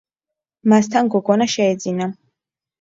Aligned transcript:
მასთან 0.73 1.13
გოგონა 1.17 1.49
შეეძინა. 1.59 2.13